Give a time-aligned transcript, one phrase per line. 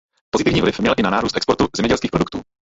[0.29, 2.41] Pozitivní vliv měl i nárůst exportu zemědělských produktů.